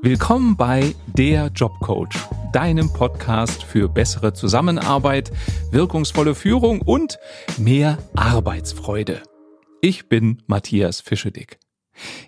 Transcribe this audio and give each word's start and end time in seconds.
Willkommen 0.00 0.56
bei 0.56 0.94
Der 1.08 1.48
Jobcoach, 1.48 2.14
deinem 2.52 2.92
Podcast 2.92 3.64
für 3.64 3.88
bessere 3.88 4.32
Zusammenarbeit, 4.32 5.32
wirkungsvolle 5.72 6.36
Führung 6.36 6.82
und 6.82 7.18
mehr 7.58 7.98
Arbeitsfreude. 8.14 9.20
Ich 9.80 10.08
bin 10.08 10.40
Matthias 10.46 11.00
Fischedick. 11.00 11.58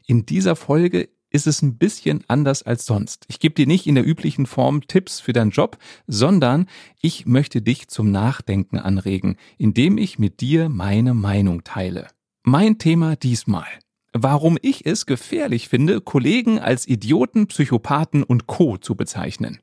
In 0.04 0.26
dieser 0.26 0.56
Folge 0.56 1.10
ist 1.30 1.46
es 1.46 1.62
ein 1.62 1.78
bisschen 1.78 2.24
anders 2.26 2.64
als 2.64 2.86
sonst. 2.86 3.24
Ich 3.28 3.38
gebe 3.38 3.54
dir 3.54 3.68
nicht 3.68 3.86
in 3.86 3.94
der 3.94 4.04
üblichen 4.04 4.46
Form 4.46 4.88
Tipps 4.88 5.20
für 5.20 5.32
deinen 5.32 5.52
Job, 5.52 5.78
sondern 6.08 6.66
ich 7.00 7.24
möchte 7.24 7.62
dich 7.62 7.86
zum 7.86 8.10
Nachdenken 8.10 8.78
anregen, 8.78 9.36
indem 9.58 9.96
ich 9.96 10.18
mit 10.18 10.40
dir 10.40 10.68
meine 10.68 11.14
Meinung 11.14 11.62
teile. 11.62 12.08
Mein 12.42 12.78
Thema 12.78 13.14
diesmal 13.14 13.68
warum 14.12 14.58
ich 14.60 14.86
es 14.86 15.06
gefährlich 15.06 15.68
finde, 15.68 16.00
Kollegen 16.00 16.58
als 16.58 16.86
Idioten, 16.86 17.46
Psychopathen 17.46 18.22
und 18.22 18.46
Co 18.46 18.76
zu 18.76 18.94
bezeichnen. 18.94 19.60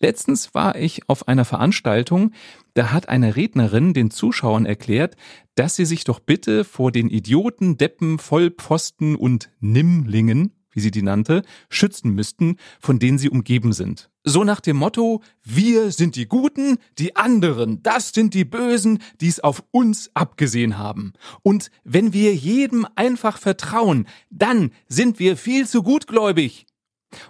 Letztens 0.00 0.54
war 0.54 0.76
ich 0.76 1.08
auf 1.08 1.28
einer 1.28 1.44
Veranstaltung, 1.44 2.32
da 2.74 2.90
hat 2.90 3.08
eine 3.08 3.36
Rednerin 3.36 3.94
den 3.94 4.10
Zuschauern 4.10 4.66
erklärt, 4.66 5.16
dass 5.54 5.76
sie 5.76 5.84
sich 5.84 6.04
doch 6.04 6.18
bitte 6.18 6.64
vor 6.64 6.90
den 6.90 7.08
Idioten, 7.08 7.78
Deppen, 7.78 8.18
Vollpfosten 8.18 9.14
und 9.14 9.50
Nimmlingen 9.60 10.52
wie 10.74 10.80
sie 10.80 10.90
die 10.90 11.02
nannte, 11.02 11.42
schützen 11.70 12.10
müssten, 12.10 12.56
von 12.80 12.98
denen 12.98 13.18
sie 13.18 13.30
umgeben 13.30 13.72
sind. 13.72 14.10
So 14.26 14.42
nach 14.42 14.60
dem 14.60 14.78
Motto, 14.78 15.22
wir 15.42 15.90
sind 15.90 16.16
die 16.16 16.26
Guten, 16.26 16.78
die 16.98 17.14
anderen, 17.14 17.82
das 17.82 18.08
sind 18.08 18.32
die 18.32 18.46
Bösen, 18.46 19.02
die 19.20 19.28
es 19.28 19.40
auf 19.40 19.62
uns 19.70 20.10
abgesehen 20.14 20.78
haben. 20.78 21.12
Und 21.42 21.70
wenn 21.84 22.14
wir 22.14 22.34
jedem 22.34 22.86
einfach 22.96 23.36
vertrauen, 23.36 24.08
dann 24.30 24.72
sind 24.88 25.18
wir 25.18 25.36
viel 25.36 25.68
zu 25.68 25.82
gutgläubig. 25.82 26.64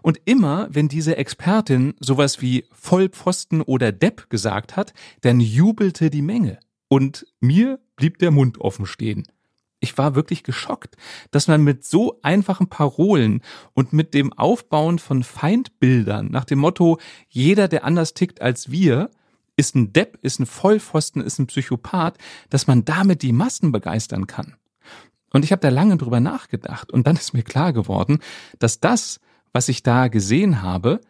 Und 0.03 0.21
immer, 0.25 0.69
wenn 0.71 0.87
diese 0.87 1.17
Expertin 1.17 1.95
sowas 1.99 2.41
wie 2.41 2.65
Vollpfosten 2.73 3.61
oder 3.61 3.91
Depp 3.91 4.31
gesagt 4.31 4.77
hat, 4.77 4.95
dann 5.23 5.41
jubelte 5.41 6.11
die 6.11 6.23
Menge. 6.23 6.61
Und 6.87 7.27
mir 7.41 7.81
blieb 7.97 8.19
der 8.19 8.31
Mund 8.31 8.61
offen 8.61 8.87
stehen 8.87 9.25
ich 9.85 9.97
war 9.97 10.15
wirklich 10.15 10.43
geschockt, 10.43 10.97
dass 11.31 11.47
man 11.47 11.63
mit 11.63 11.85
so 11.85 12.19
einfachen 12.23 12.69
Parolen 12.69 13.43
und 13.75 13.93
mit 13.93 14.15
dem 14.15 14.33
Aufbauen 14.33 14.99
von 14.99 15.23
Feindbildern 15.23 16.29
nach 16.31 16.45
dem 16.45 16.59
Motto, 16.59 16.99
jeder, 17.29 17.69
der 17.69 17.85
anders 17.85 18.15
tickt 18.15 18.41
als 18.41 18.71
wir, 18.71 19.11
ist 19.57 19.77
ein 19.77 19.93
Depp, 19.93 20.19
ist 20.23 20.41
ein 20.41 20.47
Vollpfosten, 20.47 21.23
ist 21.23 21.39
ein 21.39 21.47
Psychopath, 21.47 22.19
dass 22.51 22.67
man 22.67 22.85
damit 22.85 23.23
die 23.23 23.33
Massen 23.33 23.71
begeistern 23.71 24.27
kann. 24.27 24.57
Und 25.33 25.45
ich 25.45 25.53
habe 25.53 25.61
da 25.61 25.69
lange 25.69 25.97
drüber 25.97 26.21
nachgedacht 26.21 26.91
und 26.91 27.07
dann 27.07 27.17
ist 27.17 27.35
mir 27.35 27.43
klar 27.43 27.73
geworden, 27.73 28.21
dass 28.59 28.81
das, 28.81 29.21
was 29.53 29.69
ich 29.69 29.83
da 29.83 30.09
gesehen 30.09 30.63
habe, 30.63 31.01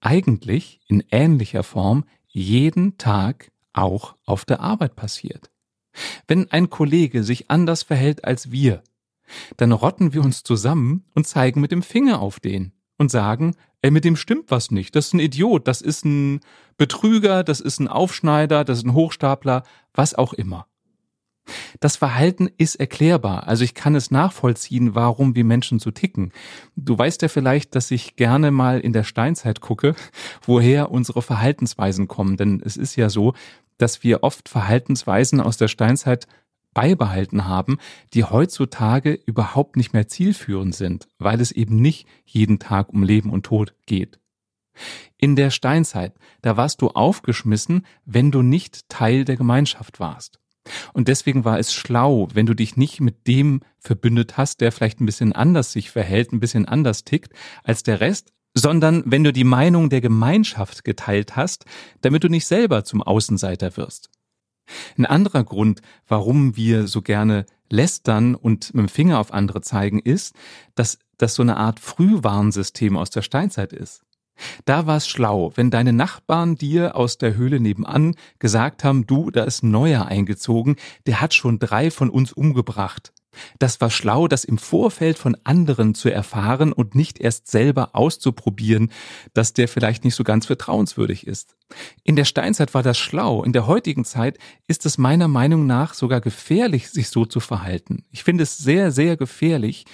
eigentlich 0.00 0.80
in 0.88 1.04
ähnlicher 1.10 1.62
Form 1.62 2.04
jeden 2.26 2.98
Tag 2.98 3.52
auch 3.72 4.16
auf 4.24 4.44
der 4.44 4.60
Arbeit 4.60 4.96
passiert. 4.96 5.50
Wenn 6.26 6.50
ein 6.50 6.70
Kollege 6.70 7.24
sich 7.24 7.50
anders 7.50 7.82
verhält 7.82 8.24
als 8.24 8.50
wir, 8.50 8.82
dann 9.56 9.72
rotten 9.72 10.12
wir 10.12 10.22
uns 10.22 10.42
zusammen 10.42 11.04
und 11.14 11.26
zeigen 11.26 11.60
mit 11.60 11.72
dem 11.72 11.82
Finger 11.82 12.20
auf 12.20 12.40
den 12.40 12.72
und 12.98 13.10
sagen, 13.10 13.56
ey, 13.82 13.90
mit 13.90 14.04
dem 14.04 14.16
stimmt 14.16 14.50
was 14.50 14.70
nicht, 14.70 14.96
das 14.96 15.08
ist 15.08 15.14
ein 15.14 15.20
Idiot, 15.20 15.68
das 15.68 15.80
ist 15.80 16.04
ein 16.04 16.40
Betrüger, 16.76 17.44
das 17.44 17.60
ist 17.60 17.80
ein 17.80 17.88
Aufschneider, 17.88 18.64
das 18.64 18.78
ist 18.78 18.84
ein 18.84 18.94
Hochstapler, 18.94 19.62
was 19.92 20.14
auch 20.14 20.32
immer. 20.32 20.66
Das 21.80 21.96
Verhalten 21.96 22.48
ist 22.58 22.76
erklärbar, 22.76 23.46
also 23.46 23.64
ich 23.64 23.74
kann 23.74 23.94
es 23.94 24.10
nachvollziehen, 24.10 24.94
warum 24.94 25.34
wir 25.34 25.44
Menschen 25.44 25.78
so 25.78 25.90
ticken. 25.90 26.32
Du 26.74 26.98
weißt 26.98 27.22
ja 27.22 27.28
vielleicht, 27.28 27.74
dass 27.74 27.90
ich 27.90 28.16
gerne 28.16 28.50
mal 28.50 28.80
in 28.80 28.92
der 28.92 29.04
Steinzeit 29.04 29.60
gucke, 29.60 29.94
woher 30.42 30.90
unsere 30.90 31.22
Verhaltensweisen 31.22 32.08
kommen, 32.08 32.36
denn 32.36 32.60
es 32.64 32.76
ist 32.76 32.96
ja 32.96 33.08
so, 33.08 33.34
dass 33.78 34.02
wir 34.02 34.22
oft 34.22 34.48
Verhaltensweisen 34.48 35.40
aus 35.40 35.56
der 35.56 35.68
Steinzeit 35.68 36.26
beibehalten 36.76 37.46
haben, 37.46 37.78
die 38.12 38.24
heutzutage 38.24 39.12
überhaupt 39.12 39.76
nicht 39.76 39.94
mehr 39.94 40.08
zielführend 40.08 40.74
sind, 40.74 41.08
weil 41.18 41.40
es 41.40 41.50
eben 41.50 41.76
nicht 41.76 42.06
jeden 42.26 42.58
Tag 42.58 42.90
um 42.90 43.02
Leben 43.02 43.30
und 43.30 43.46
Tod 43.46 43.74
geht. 43.86 44.20
In 45.16 45.36
der 45.36 45.50
Steinzeit, 45.50 46.12
da 46.42 46.58
warst 46.58 46.82
du 46.82 46.88
aufgeschmissen, 46.88 47.86
wenn 48.04 48.30
du 48.30 48.42
nicht 48.42 48.90
Teil 48.90 49.24
der 49.24 49.36
Gemeinschaft 49.36 50.00
warst. 50.00 50.38
Und 50.92 51.08
deswegen 51.08 51.44
war 51.44 51.58
es 51.58 51.72
schlau, 51.72 52.28
wenn 52.34 52.46
du 52.46 52.54
dich 52.54 52.76
nicht 52.76 53.00
mit 53.00 53.26
dem 53.26 53.60
verbündet 53.78 54.36
hast, 54.36 54.60
der 54.60 54.72
vielleicht 54.72 55.00
ein 55.00 55.06
bisschen 55.06 55.32
anders 55.32 55.72
sich 55.72 55.90
verhält, 55.90 56.32
ein 56.32 56.40
bisschen 56.40 56.66
anders 56.66 57.04
tickt 57.04 57.32
als 57.62 57.82
der 57.82 58.00
Rest, 58.00 58.32
sondern 58.54 59.02
wenn 59.06 59.24
du 59.24 59.32
die 59.32 59.44
Meinung 59.44 59.90
der 59.90 60.00
Gemeinschaft 60.00 60.84
geteilt 60.84 61.36
hast, 61.36 61.66
damit 62.00 62.24
du 62.24 62.28
nicht 62.28 62.46
selber 62.46 62.84
zum 62.84 63.02
Außenseiter 63.02 63.76
wirst. 63.76 64.10
Ein 64.96 65.06
anderer 65.06 65.44
Grund, 65.44 65.82
warum 66.08 66.56
wir 66.56 66.88
so 66.88 67.02
gerne 67.02 67.46
lästern 67.70 68.34
und 68.34 68.74
mit 68.74 68.86
dem 68.86 68.88
Finger 68.88 69.18
auf 69.20 69.32
andere 69.32 69.60
zeigen, 69.60 70.00
ist, 70.00 70.34
dass 70.74 70.98
das 71.18 71.34
so 71.34 71.42
eine 71.42 71.56
Art 71.56 71.80
Frühwarnsystem 71.80 72.96
aus 72.96 73.10
der 73.10 73.22
Steinzeit 73.22 73.72
ist. 73.72 74.05
Da 74.64 74.86
war 74.86 74.96
es 74.96 75.08
schlau, 75.08 75.52
wenn 75.54 75.70
deine 75.70 75.92
Nachbarn 75.92 76.56
dir 76.56 76.96
aus 76.96 77.18
der 77.18 77.36
Höhle 77.36 77.60
nebenan 77.60 78.14
gesagt 78.38 78.84
haben, 78.84 79.06
du, 79.06 79.30
da 79.30 79.44
ist 79.44 79.62
Neuer 79.62 80.06
eingezogen, 80.06 80.76
der 81.06 81.20
hat 81.20 81.34
schon 81.34 81.58
drei 81.58 81.90
von 81.90 82.10
uns 82.10 82.32
umgebracht. 82.32 83.12
Das 83.58 83.80
war 83.80 83.90
schlau, 83.90 84.28
das 84.28 84.44
im 84.44 84.58
Vorfeld 84.58 85.18
von 85.18 85.36
anderen 85.44 85.94
zu 85.94 86.10
erfahren 86.10 86.72
und 86.72 86.94
nicht 86.94 87.20
erst 87.20 87.48
selber 87.48 87.90
auszuprobieren, 87.94 88.90
dass 89.34 89.52
der 89.52 89.68
vielleicht 89.68 90.04
nicht 90.04 90.14
so 90.14 90.24
ganz 90.24 90.46
vertrauenswürdig 90.46 91.26
ist. 91.26 91.56
In 92.02 92.16
der 92.16 92.24
Steinzeit 92.24 92.74
war 92.74 92.82
das 92.82 92.98
schlau, 92.98 93.42
in 93.42 93.52
der 93.52 93.66
heutigen 93.66 94.04
Zeit 94.04 94.38
ist 94.66 94.86
es 94.86 94.98
meiner 94.98 95.28
Meinung 95.28 95.66
nach 95.66 95.94
sogar 95.94 96.20
gefährlich, 96.20 96.90
sich 96.90 97.08
so 97.08 97.24
zu 97.24 97.40
verhalten. 97.40 98.04
Ich 98.10 98.24
finde 98.24 98.44
es 98.44 98.56
sehr, 98.58 98.90
sehr 98.92 99.16
gefährlich, 99.16 99.84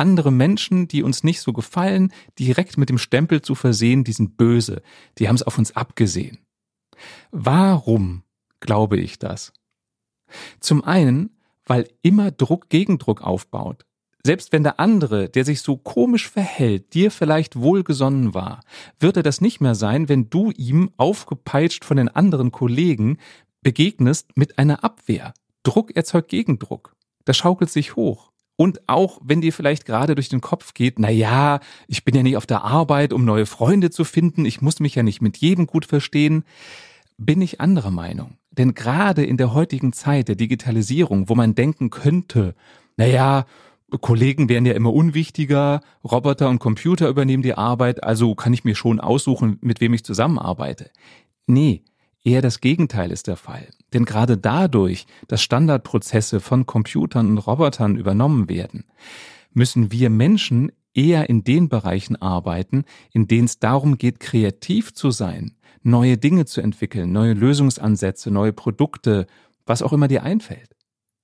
andere 0.00 0.32
Menschen, 0.32 0.88
die 0.88 1.02
uns 1.02 1.22
nicht 1.22 1.40
so 1.40 1.52
gefallen, 1.52 2.12
direkt 2.38 2.76
mit 2.76 2.88
dem 2.88 2.98
Stempel 2.98 3.42
zu 3.42 3.54
versehen, 3.54 4.02
die 4.02 4.12
sind 4.12 4.36
böse, 4.36 4.82
die 5.18 5.28
haben 5.28 5.36
es 5.36 5.42
auf 5.42 5.58
uns 5.58 5.76
abgesehen. 5.76 6.38
Warum 7.30 8.24
glaube 8.58 8.98
ich 8.98 9.18
das? 9.18 9.52
Zum 10.58 10.82
einen, 10.84 11.36
weil 11.64 11.88
immer 12.02 12.30
Druck 12.30 12.68
gegen 12.68 12.98
Druck 12.98 13.22
aufbaut. 13.22 13.84
Selbst 14.22 14.52
wenn 14.52 14.62
der 14.62 14.78
andere, 14.78 15.28
der 15.30 15.44
sich 15.44 15.62
so 15.62 15.76
komisch 15.78 16.28
verhält, 16.28 16.92
dir 16.92 17.10
vielleicht 17.10 17.56
wohlgesonnen 17.56 18.34
war, 18.34 18.60
wird 18.98 19.16
er 19.16 19.22
das 19.22 19.40
nicht 19.40 19.60
mehr 19.60 19.74
sein, 19.74 20.08
wenn 20.08 20.28
du 20.28 20.50
ihm, 20.50 20.90
aufgepeitscht 20.98 21.84
von 21.84 21.96
den 21.96 22.08
anderen 22.08 22.50
Kollegen, 22.50 23.16
begegnest 23.62 24.36
mit 24.36 24.58
einer 24.58 24.84
Abwehr. 24.84 25.32
Druck 25.62 25.96
erzeugt 25.96 26.28
Gegendruck. 26.28 26.96
Das 27.24 27.36
schaukelt 27.36 27.70
sich 27.70 27.96
hoch. 27.96 28.29
Und 28.60 28.86
auch 28.88 29.22
wenn 29.24 29.40
dir 29.40 29.54
vielleicht 29.54 29.86
gerade 29.86 30.14
durch 30.14 30.28
den 30.28 30.42
Kopf 30.42 30.74
geht, 30.74 30.98
na 30.98 31.08
ja, 31.08 31.60
ich 31.88 32.04
bin 32.04 32.14
ja 32.14 32.22
nicht 32.22 32.36
auf 32.36 32.44
der 32.44 32.62
Arbeit, 32.62 33.14
um 33.14 33.24
neue 33.24 33.46
Freunde 33.46 33.88
zu 33.88 34.04
finden, 34.04 34.44
ich 34.44 34.60
muss 34.60 34.80
mich 34.80 34.94
ja 34.96 35.02
nicht 35.02 35.22
mit 35.22 35.38
jedem 35.38 35.66
gut 35.66 35.86
verstehen, 35.86 36.44
bin 37.16 37.40
ich 37.40 37.62
anderer 37.62 37.90
Meinung. 37.90 38.36
Denn 38.50 38.74
gerade 38.74 39.24
in 39.24 39.38
der 39.38 39.54
heutigen 39.54 39.94
Zeit 39.94 40.28
der 40.28 40.36
Digitalisierung, 40.36 41.30
wo 41.30 41.34
man 41.34 41.54
denken 41.54 41.88
könnte, 41.88 42.54
naja, 42.98 43.46
Kollegen 44.02 44.50
werden 44.50 44.66
ja 44.66 44.74
immer 44.74 44.92
unwichtiger, 44.92 45.80
Roboter 46.04 46.50
und 46.50 46.58
Computer 46.58 47.08
übernehmen 47.08 47.42
die 47.42 47.54
Arbeit, 47.54 48.04
also 48.04 48.34
kann 48.34 48.52
ich 48.52 48.64
mir 48.64 48.74
schon 48.74 49.00
aussuchen, 49.00 49.56
mit 49.62 49.80
wem 49.80 49.94
ich 49.94 50.04
zusammenarbeite. 50.04 50.90
Nee, 51.46 51.82
eher 52.24 52.42
das 52.42 52.60
Gegenteil 52.60 53.10
ist 53.10 53.26
der 53.26 53.36
Fall. 53.36 53.68
Denn 53.92 54.04
gerade 54.04 54.36
dadurch, 54.36 55.06
dass 55.28 55.42
Standardprozesse 55.42 56.40
von 56.40 56.66
Computern 56.66 57.28
und 57.30 57.38
Robotern 57.38 57.96
übernommen 57.96 58.48
werden, 58.48 58.84
müssen 59.52 59.90
wir 59.92 60.10
Menschen 60.10 60.72
eher 60.94 61.28
in 61.28 61.44
den 61.44 61.68
Bereichen 61.68 62.16
arbeiten, 62.16 62.84
in 63.12 63.26
denen 63.26 63.46
es 63.46 63.58
darum 63.58 63.98
geht, 63.98 64.20
kreativ 64.20 64.92
zu 64.92 65.10
sein, 65.10 65.56
neue 65.82 66.18
Dinge 66.18 66.46
zu 66.46 66.60
entwickeln, 66.60 67.12
neue 67.12 67.32
Lösungsansätze, 67.32 68.30
neue 68.30 68.52
Produkte, 68.52 69.26
was 69.66 69.82
auch 69.82 69.92
immer 69.92 70.08
dir 70.08 70.22
einfällt. 70.22 70.76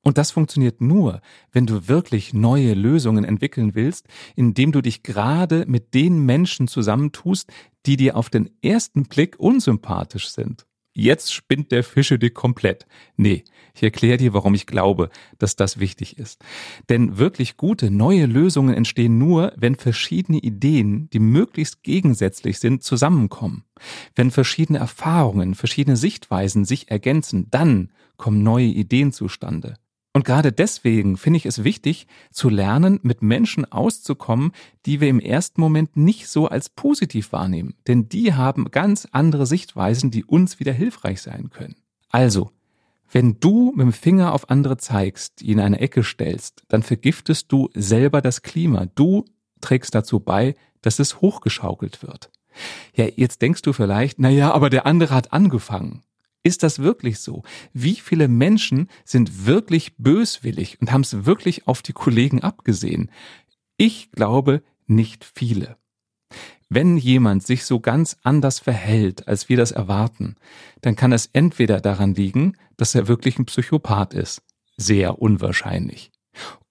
Und 0.03 0.19
das 0.19 0.31
funktioniert 0.31 0.81
nur, 0.81 1.21
wenn 1.51 1.67
du 1.67 1.89
wirklich 1.89 2.33
neue 2.33 2.75
Lösungen 2.75 3.25
entwickeln 3.25 3.75
willst, 3.75 4.07
indem 4.37 4.71
du 4.71 4.81
dich 4.81 5.03
gerade 5.03 5.65
mit 5.67 5.95
den 5.95 6.25
Menschen 6.25 6.69
zusammentust, 6.69 7.53
die 7.87 7.97
dir 7.97 8.17
auf 8.17 8.31
den 8.31 8.51
ersten 8.63 9.05
Blick 9.05 9.35
unsympathisch 9.41 10.29
sind 10.29 10.65
jetzt 10.97 11.33
spinnt 11.33 11.71
der 11.73 11.85
Fische 11.85 12.19
dich 12.19 12.35
komplett. 12.35 12.87
Nee, 13.17 13.45
ich 13.75 13.83
erkläre 13.83 14.17
dir, 14.17 14.33
warum 14.33 14.55
ich 14.55 14.67
glaube, 14.67 15.11
dass 15.39 15.55
das 15.55 15.79
wichtig 15.79 16.19
ist. 16.19 16.43
Denn 16.89 17.19
wirklich 17.19 17.57
gute 17.57 17.91
neue 17.91 18.27
Lösungen 18.27 18.75
entstehen 18.75 19.19
nur, 19.19 19.53
wenn 19.57 19.77
verschiedene 19.77 20.39
Ideen, 20.39 21.11
die 21.11 21.19
möglichst 21.19 21.83
gegensätzlich 21.83 22.59
sind, 22.59 22.83
zusammenkommen. 22.83 23.65
Wenn 24.15 24.31
verschiedene 24.31 24.79
Erfahrungen, 24.79 25.55
verschiedene 25.55 25.97
Sichtweisen 25.97 26.65
sich 26.65 26.91
ergänzen, 26.91 27.49
dann 27.51 27.93
kommen 28.17 28.43
neue 28.43 28.65
Ideen 28.65 29.13
zustande. 29.13 29.75
Und 30.17 30.25
gerade 30.25 30.51
deswegen 30.51 31.19
finde 31.19 31.37
ich 31.37 31.45
es 31.45 31.63
wichtig, 31.63 32.07
zu 32.31 32.49
lernen, 32.49 33.01
mit 33.03 33.21
Menschen 33.21 33.71
auszukommen, 33.71 34.53
die 34.87 35.03
wir 35.03 35.09
im 35.11 35.21
ersten 35.21 35.61
Moment 35.61 35.95
nicht 35.99 36.29
so 36.29 36.49
als 36.49 36.71
positiv 36.71 37.33
wahrnehmen. 37.33 37.75
Denn 37.87 38.09
die 38.09 38.33
haben 38.33 38.71
ganz 38.71 39.07
andere 39.13 39.45
Sichtweisen, 39.45 40.11
die 40.11 40.25
uns 40.25 40.59
wieder 40.59 40.73
hilfreich 40.73 41.21
sein 41.21 41.51
können. 41.51 41.77
Also, 42.09 42.51
wenn 43.13 43.41
du 43.41 43.75
mit 43.77 43.85
dem 43.85 43.93
Finger 43.93 44.33
auf 44.33 44.49
andere 44.49 44.79
zeigst, 44.79 45.43
die 45.43 45.53
in 45.53 45.61
eine 45.61 45.81
Ecke 45.81 46.03
stellst, 46.03 46.63
dann 46.69 46.83
vergiftest 46.83 47.53
du 47.53 47.69
selber 47.75 48.23
das 48.23 48.41
Klima. 48.41 48.87
Du 48.95 49.27
trägst 49.61 49.95
dazu 49.95 50.19
bei, 50.19 50.55
dass 50.81 50.99
es 50.99 51.21
hochgeschaukelt 51.21 52.03
wird. 52.03 52.31
Ja, 52.95 53.05
jetzt 53.17 53.43
denkst 53.43 53.61
du 53.61 53.75
vielleicht, 53.75 54.19
na 54.19 54.31
ja, 54.31 54.51
aber 54.53 54.71
der 54.71 54.87
andere 54.87 55.15
hat 55.15 55.35
angefangen. 55.35 56.05
Ist 56.47 56.63
das 56.63 56.79
wirklich 56.79 57.19
so? 57.19 57.43
Wie 57.73 57.97
viele 57.97 58.29
Menschen 58.29 58.89
sind 59.05 59.47
wirklich 59.47 59.97
böswillig 59.97 60.81
und 60.81 60.93
haben 60.93 61.01
es 61.01 61.27
wirklich 61.27 61.67
auf 61.67 61.83
die 61.83 61.93
Kollegen 61.93 62.41
abgesehen? 62.41 63.11
Ich 63.77 64.13
glaube 64.13 64.63
nicht 64.87 65.25
viele. 65.25 65.77
Wenn 66.69 66.99
jemand 66.99 67.45
sich 67.45 67.65
so 67.65 67.81
ganz 67.81 68.19
anders 68.23 68.61
verhält, 68.61 69.27
als 69.27 69.49
wir 69.49 69.57
das 69.57 69.73
erwarten, 69.73 70.37
dann 70.83 70.95
kann 70.95 71.11
es 71.11 71.27
entweder 71.33 71.81
daran 71.81 72.15
liegen, 72.15 72.57
dass 72.77 72.95
er 72.95 73.09
wirklich 73.09 73.41
ein 73.41 73.47
Psychopath 73.47 74.15
ist. 74.15 74.41
Sehr 74.77 75.21
unwahrscheinlich. 75.21 76.13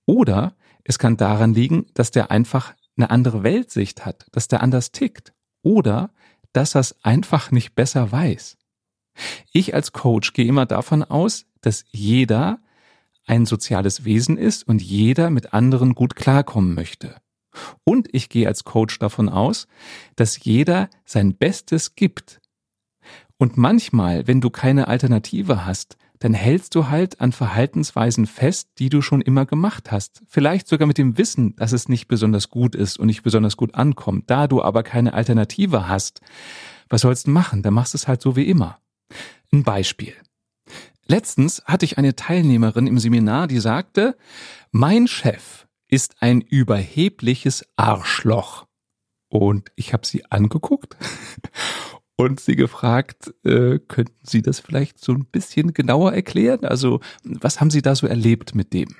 Oder 0.05 0.55
es 0.85 0.99
kann 0.99 1.17
daran 1.17 1.53
liegen, 1.53 1.87
dass 1.95 2.11
der 2.11 2.31
einfach 2.31 2.75
eine 2.95 3.09
andere 3.09 3.43
Weltsicht 3.43 4.05
hat, 4.05 4.25
dass 4.31 4.47
der 4.47 4.63
anders 4.63 4.93
tickt. 4.93 5.33
Oder 5.63 6.13
dass 6.53 6.75
er 6.75 6.79
es 6.79 7.03
einfach 7.03 7.51
nicht 7.51 7.75
besser 7.75 8.13
weiß. 8.13 8.55
Ich 9.51 9.73
als 9.73 9.91
Coach 9.91 10.33
gehe 10.33 10.45
immer 10.45 10.65
davon 10.65 11.03
aus, 11.03 11.45
dass 11.61 11.85
jeder 11.91 12.59
ein 13.25 13.45
soziales 13.45 14.05
Wesen 14.05 14.37
ist 14.37 14.67
und 14.67 14.81
jeder 14.81 15.29
mit 15.29 15.53
anderen 15.53 15.95
gut 15.95 16.15
klarkommen 16.15 16.73
möchte. 16.73 17.15
Und 17.83 18.07
ich 18.13 18.29
gehe 18.29 18.47
als 18.47 18.63
Coach 18.63 18.99
davon 18.99 19.29
aus, 19.29 19.67
dass 20.15 20.43
jeder 20.43 20.89
sein 21.05 21.35
Bestes 21.35 21.95
gibt. 21.95 22.41
Und 23.37 23.57
manchmal, 23.57 24.27
wenn 24.27 24.41
du 24.41 24.49
keine 24.49 24.87
Alternative 24.87 25.65
hast, 25.65 25.97
dann 26.19 26.33
hältst 26.33 26.75
du 26.75 26.87
halt 26.87 27.19
an 27.19 27.33
Verhaltensweisen 27.33 28.25
fest, 28.25 28.69
die 28.79 28.89
du 28.89 29.01
schon 29.01 29.21
immer 29.21 29.45
gemacht 29.45 29.91
hast. 29.91 30.23
Vielleicht 30.27 30.67
sogar 30.67 30.87
mit 30.87 30.97
dem 30.97 31.17
Wissen, 31.17 31.55
dass 31.57 31.73
es 31.73 31.89
nicht 31.89 32.07
besonders 32.07 32.49
gut 32.49 32.75
ist 32.75 32.97
und 32.97 33.07
nicht 33.07 33.23
besonders 33.23 33.57
gut 33.57 33.75
ankommt. 33.75 34.29
Da 34.29 34.47
du 34.47 34.61
aber 34.61 34.83
keine 34.83 35.13
Alternative 35.13 35.87
hast, 35.87 36.21
was 36.89 37.01
sollst 37.01 37.27
du 37.27 37.31
machen? 37.31 37.63
Dann 37.63 37.73
machst 37.73 37.93
du 37.93 37.97
es 37.97 38.07
halt 38.07 38.21
so 38.21 38.35
wie 38.35 38.47
immer. 38.47 38.79
Ein 39.55 39.63
Beispiel. 39.63 40.13
Letztens 41.07 41.63
hatte 41.63 41.85
ich 41.85 41.97
eine 41.97 42.13
Teilnehmerin 42.13 42.87
im 42.87 42.99
Seminar, 42.99 43.47
die 43.47 43.59
sagte, 43.59 44.17
mein 44.71 45.07
Chef 45.07 45.65
ist 45.87 46.15
ein 46.19 46.41
überhebliches 46.41 47.65
Arschloch. 47.77 48.65
Und 49.29 49.71
ich 49.77 49.93
habe 49.93 50.05
sie 50.05 50.25
angeguckt 50.29 50.97
und 52.17 52.41
sie 52.41 52.57
gefragt, 52.57 53.33
äh, 53.45 53.79
könnten 53.79 54.19
Sie 54.23 54.41
das 54.41 54.59
vielleicht 54.59 54.99
so 54.99 55.13
ein 55.13 55.23
bisschen 55.23 55.73
genauer 55.73 56.11
erklären? 56.11 56.65
Also, 56.65 56.99
was 57.23 57.61
haben 57.61 57.71
Sie 57.71 57.81
da 57.81 57.95
so 57.95 58.07
erlebt 58.07 58.55
mit 58.55 58.73
dem? 58.73 58.93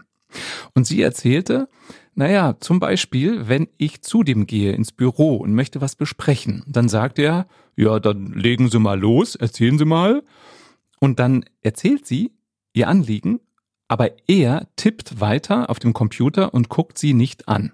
Und 0.74 0.88
sie 0.88 1.02
erzählte, 1.02 1.68
naja, 2.14 2.56
zum 2.62 2.80
Beispiel, 2.80 3.50
wenn 3.50 3.68
ich 3.78 4.04
zu 4.04 4.24
dem 4.24 4.48
gehe 4.48 4.72
ins 4.72 4.94
Büro 4.94 5.36
und 5.36 5.54
möchte 5.54 5.82
was 5.82 5.98
besprechen, 5.98 6.64
dann 6.66 6.88
sagt 6.88 7.20
er, 7.20 7.46
ja, 7.76 8.00
dann 8.00 8.34
legen 8.34 8.70
Sie 8.70 8.80
mal 8.80 9.00
los, 9.00 9.36
erzählen 9.36 9.78
Sie 9.78 9.86
mal. 9.86 10.24
Und 11.00 11.20
dann 11.20 11.46
erzählt 11.62 12.08
sie 12.08 12.32
ihr 12.74 12.88
Anliegen, 12.88 13.40
aber 13.88 14.12
er 14.28 14.68
tippt 14.76 15.20
weiter 15.20 15.70
auf 15.70 15.80
dem 15.80 15.94
Computer 15.94 16.54
und 16.54 16.70
guckt 16.70 16.98
sie 16.98 17.14
nicht 17.14 17.48
an. 17.48 17.74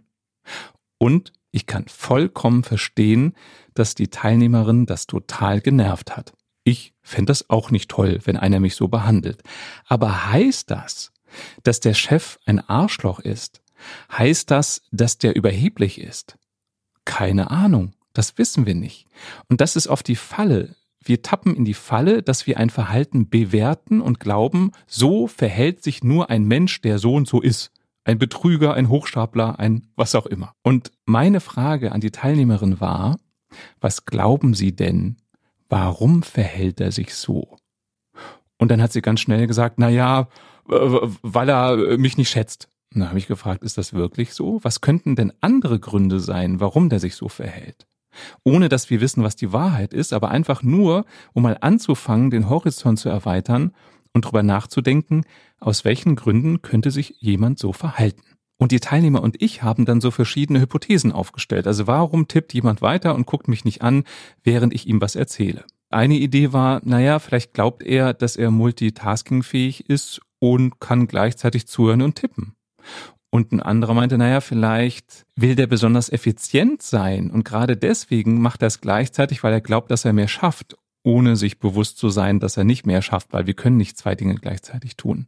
Und 0.98 1.32
ich 1.52 1.66
kann 1.66 1.88
vollkommen 1.88 2.64
verstehen, 2.64 3.34
dass 3.74 3.96
die 3.96 4.10
Teilnehmerin 4.10 4.86
das 4.86 5.08
total 5.08 5.62
genervt 5.62 6.16
hat. 6.16 6.34
Ich 6.64 6.94
fände 7.02 7.32
das 7.32 7.50
auch 7.50 7.72
nicht 7.72 7.90
toll, 7.90 8.20
wenn 8.26 8.38
einer 8.38 8.60
mich 8.60 8.76
so 8.76 8.88
behandelt. 8.88 9.42
Aber 9.86 10.32
heißt 10.32 10.70
das, 10.70 11.12
dass 11.64 11.80
der 11.80 11.94
Chef 11.94 12.38
ein 12.46 12.60
Arschloch 12.60 13.20
ist? 13.20 13.62
Heißt 14.12 14.52
das, 14.52 14.84
dass 14.92 15.18
der 15.18 15.36
überheblich 15.36 16.00
ist? 16.00 16.38
Keine 17.06 17.50
Ahnung. 17.50 17.94
Das 18.14 18.38
wissen 18.38 18.66
wir 18.66 18.76
nicht. 18.76 19.08
Und 19.48 19.62
das 19.62 19.76
ist 19.76 19.88
oft 19.88 20.08
die 20.08 20.16
Falle. 20.16 20.76
Wir 21.04 21.22
tappen 21.22 21.56
in 21.56 21.66
die 21.66 21.74
Falle, 21.74 22.22
dass 22.22 22.46
wir 22.46 22.58
ein 22.58 22.70
Verhalten 22.70 23.30
bewerten 23.30 24.02
und 24.02 24.20
glauben, 24.20 24.72
so 24.86 25.28
verhält 25.28 25.84
sich 25.84 26.04
nur 26.04 26.30
ein 26.30 26.46
Mensch, 26.46 26.82
der 26.82 27.00
so 27.00 27.16
und 27.16 27.28
so 27.28 27.42
ist. 27.42 27.72
Ein 28.04 28.20
Betrüger, 28.20 28.74
ein 28.74 28.90
Hochstapler, 28.90 29.60
ein 29.60 29.88
was 29.96 30.16
auch 30.16 30.26
immer. 30.26 30.54
Und 30.64 30.92
meine 31.06 31.40
Frage 31.40 31.92
an 31.92 32.02
die 32.02 32.12
Teilnehmerin 32.12 32.80
war, 32.80 33.18
was 33.80 34.06
glauben 34.06 34.54
Sie 34.54 34.76
denn, 34.76 35.18
warum 35.70 36.24
verhält 36.24 36.80
er 36.82 36.92
sich 36.92 37.16
so? 37.16 37.58
Und 38.58 38.70
dann 38.70 38.82
hat 38.82 38.94
sie 38.94 39.02
ganz 39.02 39.22
schnell 39.22 39.48
gesagt, 39.48 39.76
na 39.80 39.90
ja, 39.90 40.28
weil 40.66 41.50
er 41.50 41.98
mich 41.98 42.18
nicht 42.18 42.30
schätzt. 42.30 42.68
Und 42.94 43.02
da 43.02 43.08
habe 43.08 43.18
ich 43.18 43.28
gefragt, 43.28 43.64
ist 43.64 43.78
das 43.78 43.94
wirklich 43.94 44.34
so? 44.34 44.60
Was 44.64 44.82
könnten 44.82 45.16
denn 45.16 45.34
andere 45.42 45.80
Gründe 45.80 46.20
sein, 46.20 46.60
warum 46.60 46.90
der 46.90 47.00
sich 47.00 47.16
so 47.16 47.28
verhält? 47.28 47.88
Ohne 48.44 48.70
dass 48.70 48.90
wir 48.90 49.02
wissen, 49.02 49.24
was 49.24 49.36
die 49.36 49.54
Wahrheit 49.54 49.94
ist, 49.94 50.14
aber 50.14 50.32
einfach 50.32 50.64
nur, 50.64 51.06
um 51.34 51.44
mal 51.44 51.58
anzufangen, 51.62 52.30
den 52.30 52.50
Horizont 52.50 53.00
zu 53.00 53.10
erweitern 53.10 53.72
und 54.14 54.26
darüber 54.26 54.44
nachzudenken, 54.44 55.24
aus 55.60 55.86
welchen 55.86 56.16
Gründen 56.16 56.62
könnte 56.62 56.92
sich 56.92 57.16
jemand 57.20 57.60
so 57.60 57.74
verhalten. 57.74 58.24
Und 58.58 58.72
die 58.72 58.80
Teilnehmer 58.80 59.24
und 59.24 59.42
ich 59.42 59.64
haben 59.64 59.86
dann 59.86 60.02
so 60.02 60.12
verschiedene 60.12 60.62
Hypothesen 60.62 61.12
aufgestellt. 61.12 61.66
Also 61.66 61.88
warum 61.88 62.28
tippt 62.28 62.54
jemand 62.54 62.82
weiter 62.82 63.16
und 63.16 63.26
guckt 63.26 63.48
mich 63.48 63.66
nicht 63.66 63.82
an, 63.82 64.04
während 64.44 64.74
ich 64.74 64.88
ihm 64.88 65.02
was 65.02 65.16
erzähle? 65.16 65.66
Eine 65.90 66.16
Idee 66.16 66.54
war, 66.54 66.80
naja, 66.84 67.20
vielleicht 67.20 67.54
glaubt 67.54 67.84
er, 67.84 68.14
dass 68.14 68.36
er 68.36 68.52
multitaskingfähig 68.52 69.90
ist 69.90 70.22
und 70.40 70.80
kann 70.80 71.08
gleichzeitig 71.08 71.68
zuhören 71.68 72.02
und 72.02 72.16
tippen. 72.16 72.54
Und 73.32 73.54
ein 73.54 73.62
anderer 73.62 73.94
meinte, 73.94 74.18
naja, 74.18 74.42
vielleicht 74.42 75.26
will 75.38 75.56
der 75.56 75.66
besonders 75.66 76.10
effizient 76.10 76.82
sein 76.82 77.32
und 77.32 77.46
gerade 77.46 77.78
deswegen 77.78 78.42
macht 78.42 78.62
er 78.62 78.68
es 78.68 78.82
gleichzeitig, 78.82 79.42
weil 79.42 79.54
er 79.54 79.62
glaubt, 79.62 79.90
dass 79.90 80.04
er 80.04 80.12
mehr 80.12 80.28
schafft, 80.28 80.76
ohne 81.04 81.38
sich 81.38 81.58
bewusst 81.58 81.98
zu 81.98 82.10
sein, 82.10 82.42
dass 82.42 82.58
er 82.58 82.66
nicht 82.66 82.86
mehr 82.86 83.02
schafft, 83.02 83.32
weil 83.32 83.48
wir 83.48 83.54
können 83.54 83.78
nicht 83.78 83.98
zwei 83.98 84.16
Dinge 84.16 84.36
gleichzeitig 84.36 84.98
tun. 84.98 85.28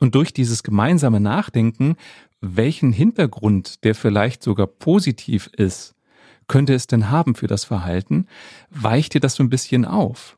Und 0.00 0.16
durch 0.16 0.32
dieses 0.32 0.64
gemeinsame 0.64 1.20
Nachdenken, 1.20 1.96
welchen 2.40 2.92
Hintergrund 2.92 3.84
der 3.84 3.94
vielleicht 3.94 4.42
sogar 4.42 4.66
positiv 4.66 5.48
ist, 5.56 5.94
könnte 6.48 6.74
es 6.74 6.88
denn 6.88 7.10
haben 7.10 7.36
für 7.36 7.46
das 7.46 7.64
Verhalten, 7.64 8.26
weicht 8.70 9.14
dir 9.14 9.20
das 9.20 9.34
so 9.34 9.44
ein 9.44 9.50
bisschen 9.50 9.84
auf. 9.84 10.37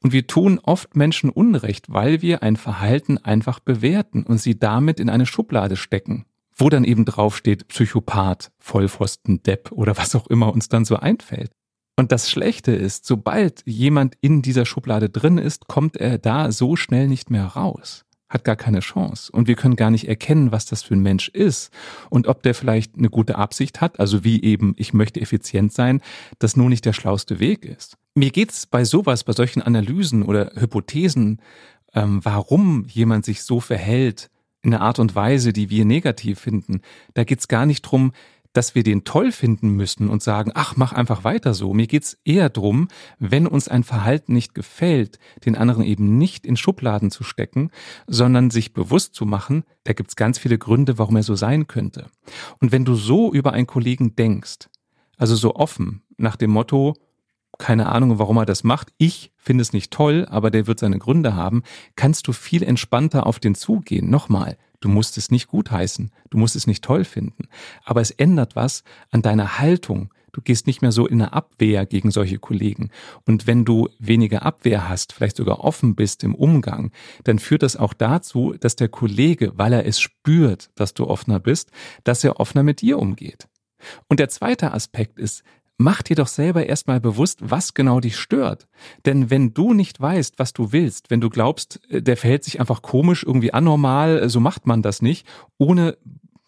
Und 0.00 0.12
wir 0.12 0.26
tun 0.26 0.60
oft 0.62 0.96
Menschen 0.96 1.30
Unrecht, 1.30 1.92
weil 1.92 2.22
wir 2.22 2.42
ein 2.42 2.56
Verhalten 2.56 3.18
einfach 3.18 3.60
bewerten 3.60 4.22
und 4.22 4.38
sie 4.38 4.58
damit 4.58 5.00
in 5.00 5.10
eine 5.10 5.26
Schublade 5.26 5.76
stecken, 5.76 6.24
wo 6.54 6.68
dann 6.68 6.84
eben 6.84 7.04
draufsteht 7.04 7.68
Psychopath, 7.68 8.52
Vollpfosten, 8.58 9.42
Depp 9.42 9.72
oder 9.72 9.96
was 9.96 10.14
auch 10.14 10.26
immer 10.26 10.52
uns 10.52 10.68
dann 10.68 10.84
so 10.84 10.96
einfällt. 10.96 11.50
Und 11.96 12.10
das 12.10 12.30
Schlechte 12.30 12.72
ist, 12.72 13.04
sobald 13.04 13.62
jemand 13.66 14.16
in 14.20 14.42
dieser 14.42 14.64
Schublade 14.64 15.10
drin 15.10 15.38
ist, 15.38 15.68
kommt 15.68 15.96
er 15.96 16.18
da 16.18 16.50
so 16.50 16.76
schnell 16.76 17.06
nicht 17.06 17.30
mehr 17.30 17.46
raus 17.46 18.04
hat 18.32 18.44
gar 18.44 18.56
keine 18.56 18.80
Chance. 18.80 19.30
Und 19.30 19.46
wir 19.46 19.54
können 19.54 19.76
gar 19.76 19.90
nicht 19.90 20.08
erkennen, 20.08 20.52
was 20.52 20.66
das 20.66 20.82
für 20.82 20.94
ein 20.94 21.02
Mensch 21.02 21.28
ist 21.28 21.70
und 22.10 22.26
ob 22.26 22.42
der 22.42 22.54
vielleicht 22.54 22.96
eine 22.96 23.10
gute 23.10 23.36
Absicht 23.36 23.80
hat, 23.80 24.00
also 24.00 24.24
wie 24.24 24.42
eben, 24.42 24.74
ich 24.76 24.94
möchte 24.94 25.20
effizient 25.20 25.72
sein, 25.72 26.00
das 26.38 26.56
nur 26.56 26.68
nicht 26.68 26.84
der 26.84 26.94
schlauste 26.94 27.38
Weg 27.40 27.64
ist. 27.64 27.98
Mir 28.14 28.30
geht's 28.30 28.66
bei 28.66 28.84
sowas, 28.84 29.24
bei 29.24 29.32
solchen 29.32 29.62
Analysen 29.62 30.22
oder 30.22 30.52
Hypothesen, 30.56 31.40
ähm, 31.94 32.20
warum 32.22 32.86
jemand 32.88 33.24
sich 33.24 33.42
so 33.42 33.60
verhält, 33.60 34.30
in 34.62 34.72
einer 34.72 34.82
Art 34.82 34.98
und 34.98 35.14
Weise, 35.14 35.52
die 35.52 35.70
wir 35.70 35.84
negativ 35.84 36.38
finden. 36.38 36.82
Da 37.14 37.24
geht's 37.24 37.48
gar 37.48 37.66
nicht 37.66 37.82
drum, 37.82 38.12
dass 38.52 38.74
wir 38.74 38.82
den 38.82 39.04
toll 39.04 39.32
finden 39.32 39.70
müssen 39.70 40.08
und 40.08 40.22
sagen, 40.22 40.52
ach, 40.54 40.76
mach 40.76 40.92
einfach 40.92 41.24
weiter 41.24 41.54
so. 41.54 41.72
Mir 41.74 41.86
geht's 41.86 42.18
eher 42.24 42.50
drum, 42.50 42.88
wenn 43.18 43.46
uns 43.46 43.68
ein 43.68 43.84
Verhalten 43.84 44.32
nicht 44.34 44.54
gefällt, 44.54 45.18
den 45.44 45.56
anderen 45.56 45.84
eben 45.84 46.18
nicht 46.18 46.46
in 46.46 46.56
Schubladen 46.56 47.10
zu 47.10 47.24
stecken, 47.24 47.70
sondern 48.06 48.50
sich 48.50 48.72
bewusst 48.72 49.14
zu 49.14 49.26
machen, 49.26 49.64
da 49.84 49.92
gibt's 49.92 50.16
ganz 50.16 50.38
viele 50.38 50.58
Gründe, 50.58 50.98
warum 50.98 51.16
er 51.16 51.22
so 51.22 51.34
sein 51.34 51.66
könnte. 51.66 52.06
Und 52.60 52.72
wenn 52.72 52.84
du 52.84 52.94
so 52.94 53.32
über 53.32 53.52
einen 53.52 53.66
Kollegen 53.66 54.16
denkst, 54.16 54.68
also 55.16 55.36
so 55.36 55.54
offen, 55.54 56.02
nach 56.16 56.36
dem 56.36 56.50
Motto, 56.50 56.94
keine 57.58 57.90
Ahnung, 57.90 58.18
warum 58.18 58.38
er 58.38 58.46
das 58.46 58.64
macht. 58.64 58.92
Ich 58.98 59.32
finde 59.36 59.62
es 59.62 59.72
nicht 59.72 59.92
toll, 59.92 60.26
aber 60.28 60.50
der 60.50 60.66
wird 60.66 60.80
seine 60.80 60.98
Gründe 60.98 61.36
haben. 61.36 61.62
Kannst 61.96 62.26
du 62.26 62.32
viel 62.32 62.62
entspannter 62.62 63.26
auf 63.26 63.38
den 63.38 63.54
zugehen. 63.54 64.10
Nochmal, 64.10 64.56
du 64.84 64.88
musst 64.88 65.16
es 65.16 65.30
nicht 65.30 65.48
gutheißen, 65.48 66.10
du 66.30 66.38
musst 66.38 66.56
es 66.56 66.66
nicht 66.66 66.84
toll 66.84 67.04
finden, 67.04 67.48
aber 67.84 68.00
es 68.00 68.10
ändert 68.10 68.56
was 68.56 68.84
an 69.10 69.22
deiner 69.22 69.58
Haltung, 69.58 70.10
Du 70.32 70.40
gehst 70.40 70.66
nicht 70.66 70.80
mehr 70.80 70.92
so 70.92 71.06
in 71.06 71.20
eine 71.20 71.34
Abwehr 71.34 71.84
gegen 71.84 72.10
solche 72.10 72.38
Kollegen. 72.38 72.90
Und 73.26 73.46
wenn 73.46 73.66
du 73.66 73.90
weniger 73.98 74.44
Abwehr 74.44 74.88
hast, 74.88 75.12
vielleicht 75.12 75.36
sogar 75.36 75.60
offen 75.60 75.94
bist 75.94 76.24
im 76.24 76.34
Umgang, 76.34 76.90
dann 77.24 77.38
führt 77.38 77.62
das 77.62 77.76
auch 77.76 77.92
dazu, 77.92 78.54
dass 78.58 78.74
der 78.74 78.88
Kollege, 78.88 79.52
weil 79.56 79.74
er 79.74 79.86
es 79.86 80.00
spürt, 80.00 80.70
dass 80.74 80.94
du 80.94 81.06
offener 81.06 81.38
bist, 81.38 81.70
dass 82.04 82.24
er 82.24 82.40
offener 82.40 82.62
mit 82.62 82.80
dir 82.80 82.98
umgeht. 82.98 83.46
Und 84.08 84.20
der 84.20 84.30
zweite 84.30 84.72
Aspekt 84.72 85.18
ist, 85.18 85.42
Mach 85.82 86.02
dir 86.02 86.14
doch 86.14 86.28
selber 86.28 86.66
erstmal 86.66 87.00
bewusst, 87.00 87.40
was 87.42 87.74
genau 87.74 87.98
dich 87.98 88.16
stört. 88.16 88.68
Denn 89.04 89.30
wenn 89.30 89.52
du 89.52 89.74
nicht 89.74 90.00
weißt, 90.00 90.38
was 90.38 90.52
du 90.52 90.70
willst, 90.70 91.10
wenn 91.10 91.20
du 91.20 91.28
glaubst, 91.28 91.80
äh, 91.90 92.00
der 92.00 92.16
verhält 92.16 92.44
sich 92.44 92.60
einfach 92.60 92.82
komisch, 92.82 93.24
irgendwie 93.24 93.52
anormal, 93.52 94.28
so 94.28 94.38
macht 94.38 94.64
man 94.64 94.82
das 94.82 95.02
nicht, 95.02 95.26
ohne 95.58 95.98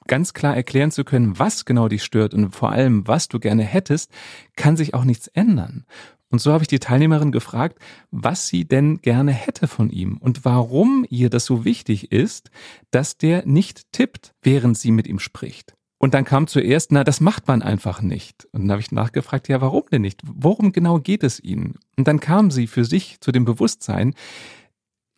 ganz 0.07 0.35
klar 0.35 0.55
erklären 0.55 0.93
zu 0.93 1.03
können, 1.03 1.37
was 1.37 1.65
genau 1.65 1.89
dich 1.89 2.05
stört 2.05 2.33
und 2.33 2.55
vor 2.55 2.71
allem, 2.71 3.09
was 3.09 3.27
du 3.27 3.41
gerne 3.41 3.65
hättest, 3.65 4.13
kann 4.55 4.77
sich 4.77 4.95
auch 4.95 5.03
nichts 5.03 5.27
ändern. 5.27 5.85
Und 6.31 6.39
so 6.39 6.53
habe 6.53 6.63
ich 6.63 6.69
die 6.69 6.79
Teilnehmerin 6.79 7.33
gefragt, 7.33 7.81
was 8.13 8.47
sie 8.47 8.65
denn 8.65 9.01
gerne 9.01 9.33
hätte 9.33 9.67
von 9.67 9.91
ihm 9.91 10.17
und 10.19 10.45
warum 10.45 11.05
ihr 11.11 11.29
das 11.29 11.45
so 11.45 11.65
wichtig 11.65 12.13
ist, 12.13 12.53
dass 12.93 13.19
der 13.19 13.45
nicht 13.47 13.91
tippt, 13.91 14.33
während 14.43 14.79
sie 14.79 14.93
mit 14.93 15.09
ihm 15.09 15.19
spricht. 15.19 15.75
Und 16.05 16.13
dann 16.13 16.27
kam 16.27 16.47
zuerst, 16.47 16.93
na, 16.93 17.03
das 17.03 17.23
macht 17.23 17.49
man 17.49 17.63
einfach 17.63 18.03
nicht. 18.03 18.47
Und 18.53 18.65
dann 18.65 18.73
habe 18.73 18.83
ich 18.83 18.93
nachgefragt, 18.93 19.49
ja, 19.49 19.63
warum 19.63 19.85
denn 19.91 20.03
nicht? 20.03 20.21
Worum 20.23 20.71
genau 20.71 20.99
geht 20.99 21.23
es 21.23 21.41
Ihnen? 21.41 21.77
Und 21.97 22.07
dann 22.07 22.21
kam 22.21 22.51
sie 22.51 22.67
für 22.67 22.85
sich 22.85 23.23
zu 23.23 23.33
dem 23.33 23.47
Bewusstsein, 23.47 24.15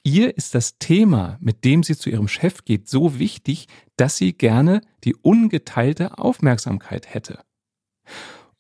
ihr 0.05 0.37
ist 0.37 0.55
das 0.55 0.79
Thema, 0.79 1.39
mit 1.41 1.65
dem 1.65 1.83
sie 1.83 1.97
zu 1.97 2.09
ihrem 2.09 2.29
Chef 2.29 2.65
geht, 2.65 2.89
so 2.89 3.19
wichtig, 3.19 3.67
dass 3.97 4.17
sie 4.17 4.33
gerne 4.33 4.81
die 5.03 5.17
ungeteilte 5.17 6.19
Aufmerksamkeit 6.19 7.13
hätte. 7.13 7.41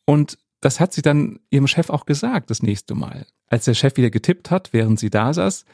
Und 0.04 0.37
das 0.61 0.80
hat 0.80 0.92
sie 0.92 1.02
dann 1.02 1.38
ihrem 1.50 1.68
Chef 1.68 1.90
auch 1.90 2.06
gesagt, 2.06 2.50
das 2.50 2.61
nächste 2.61 2.97
Mal. 2.97 3.28
Als 3.47 3.66
der 3.66 3.75
Chef 3.75 3.97
wieder 3.97 4.11
getippt 4.11 4.50
hat, 4.50 4.73
während 4.73 4.99
sie 4.99 5.11
da 5.11 5.33
saß, 5.33 5.64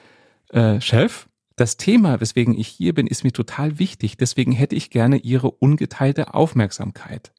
äh, 0.50 0.82
Chef, 0.82 1.28
das 1.56 1.76
Thema, 1.76 2.20
weswegen 2.20 2.58
ich 2.58 2.68
hier 2.68 2.94
bin, 2.94 3.06
ist 3.06 3.24
mir 3.24 3.32
total 3.32 3.78
wichtig, 3.78 4.16
deswegen 4.16 4.52
hätte 4.52 4.76
ich 4.76 4.90
gerne 4.90 5.18
Ihre 5.18 5.50
ungeteilte 5.50 6.34
Aufmerksamkeit. 6.34 7.32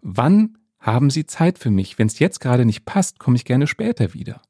Wann 0.00 0.58
haben 0.78 1.10
Sie 1.10 1.26
Zeit 1.26 1.58
für 1.58 1.70
mich? 1.70 1.98
Wenn 1.98 2.06
es 2.06 2.18
jetzt 2.18 2.40
gerade 2.40 2.64
nicht 2.64 2.84
passt, 2.84 3.18
komme 3.18 3.36
ich 3.36 3.44
gerne 3.44 3.66
später 3.66 4.14
wieder. 4.14 4.40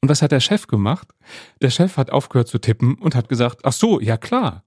Und 0.00 0.08
was 0.08 0.22
hat 0.22 0.32
der 0.32 0.40
Chef 0.40 0.66
gemacht? 0.66 1.08
Der 1.60 1.70
Chef 1.70 1.96
hat 1.96 2.10
aufgehört 2.10 2.48
zu 2.48 2.58
tippen 2.58 2.94
und 2.94 3.14
hat 3.14 3.28
gesagt, 3.28 3.60
ach 3.64 3.72
so, 3.72 4.00
ja 4.00 4.16
klar. 4.16 4.64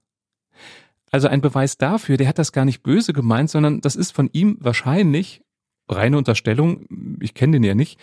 Also 1.10 1.28
ein 1.28 1.40
Beweis 1.40 1.78
dafür, 1.78 2.16
der 2.16 2.28
hat 2.28 2.38
das 2.38 2.52
gar 2.52 2.64
nicht 2.64 2.82
böse 2.82 3.12
gemeint, 3.12 3.50
sondern 3.50 3.80
das 3.80 3.96
ist 3.96 4.12
von 4.12 4.28
ihm 4.32 4.56
wahrscheinlich, 4.60 5.42
reine 5.88 6.18
Unterstellung, 6.18 6.86
ich 7.20 7.34
kenne 7.34 7.52
den 7.52 7.64
ja 7.64 7.74
nicht, 7.74 7.98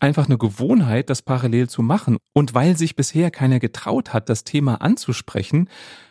einfach 0.00 0.26
eine 0.26 0.38
Gewohnheit, 0.38 1.10
das 1.10 1.22
parallel 1.22 1.68
zu 1.68 1.82
machen. 1.82 2.18
Und 2.32 2.54
weil 2.54 2.76
sich 2.76 2.96
bisher 2.96 3.30
keiner 3.30 3.60
getraut 3.60 4.12
hat, 4.12 4.28
das 4.28 4.44
Thema 4.44 4.80
anzusprechen, 4.82 5.68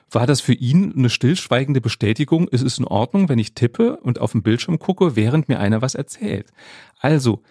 war 0.09 0.27
das 0.27 0.41
für 0.41 0.53
ihn 0.53 0.93
eine 0.95 1.09
stillschweigende 1.09 1.81
Bestätigung, 1.81 2.47
es 2.51 2.61
ist 2.61 2.79
in 2.79 2.85
Ordnung, 2.85 3.29
wenn 3.29 3.39
ich 3.39 3.55
tippe 3.55 3.97
und 3.97 4.19
auf 4.19 4.33
den 4.33 4.43
Bildschirm 4.43 4.79
gucke, 4.79 5.15
während 5.15 5.49
mir 5.49 5.59
einer 5.59 5.81
was 5.81 5.95
erzählt. 5.95 6.51
Also, 6.99 7.41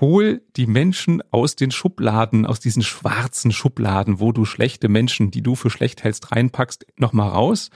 hol 0.00 0.42
die 0.56 0.66
Menschen 0.66 1.22
aus 1.30 1.54
den 1.54 1.70
Schubladen, 1.70 2.44
aus 2.44 2.58
diesen 2.60 2.82
schwarzen 2.82 3.52
Schubladen, 3.52 4.18
wo 4.20 4.32
du 4.32 4.44
schlechte 4.44 4.88
Menschen, 4.88 5.30
die 5.30 5.42
du 5.42 5.54
für 5.54 5.70
schlecht 5.70 6.02
hältst, 6.02 6.32
reinpackst, 6.32 6.86
nochmal 6.96 7.28
raus 7.28 7.70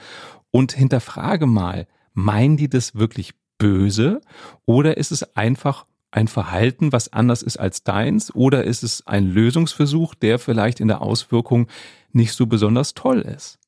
und 0.50 0.72
hinterfrage 0.72 1.46
mal, 1.46 1.86
meinen 2.12 2.56
die 2.56 2.68
das 2.68 2.96
wirklich 2.96 3.34
böse 3.58 4.20
oder 4.64 4.96
ist 4.96 5.12
es 5.12 5.36
einfach 5.36 5.86
ein 6.16 6.28
Verhalten, 6.28 6.92
was 6.92 7.12
anders 7.12 7.42
ist 7.42 7.58
als 7.58 7.84
deins 7.84 8.34
oder 8.34 8.64
ist 8.64 8.82
es 8.82 9.06
ein 9.06 9.30
Lösungsversuch, 9.30 10.14
der 10.14 10.38
vielleicht 10.38 10.80
in 10.80 10.88
der 10.88 11.02
Auswirkung 11.02 11.68
nicht 12.12 12.32
so 12.32 12.46
besonders 12.46 12.94
toll 12.94 13.20
ist? 13.20 13.58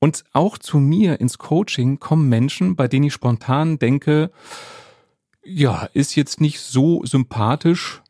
Und 0.00 0.24
auch 0.32 0.58
zu 0.58 0.78
mir 0.78 1.20
ins 1.20 1.38
Coaching 1.38 1.98
kommen 1.98 2.28
Menschen, 2.28 2.76
bei 2.76 2.88
denen 2.88 3.06
ich 3.06 3.12
spontan 3.12 3.78
denke, 3.78 4.30
ja, 5.44 5.88
ist 5.94 6.16
jetzt 6.16 6.40
nicht 6.40 6.60
so 6.60 7.04
sympathisch 7.04 8.02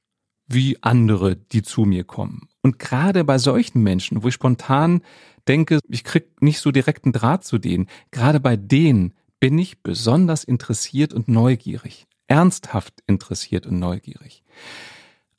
wie 0.49 0.83
andere, 0.83 1.37
die 1.37 1.63
zu 1.63 1.83
mir 1.83 2.05
kommen. 2.05 2.49
Und 2.63 2.79
gerade 2.79 3.25
bei 3.25 3.39
solchen 3.39 3.83
Menschen, 3.83 4.23
wo 4.23 4.29
ich 4.29 4.35
spontan 4.35 5.03
denke, 5.47 5.81
ich 5.89 6.03
krieg 6.03 6.41
nicht 6.41 6.61
so 6.61 6.71
direkten 6.73 7.13
Draht 7.13 7.45
zu 7.45 7.59
denen, 7.59 7.89
gerade 8.11 8.41
bei 8.41 8.57
denen 8.57 9.13
bin 9.39 9.59
ich 9.59 9.83
besonders 9.83 10.45
interessiert 10.45 11.13
und 11.13 11.29
neugierig, 11.29 12.07
ernsthaft 12.29 13.03
interessiert 13.07 13.67
und 13.67 13.79
neugierig. 13.79 14.43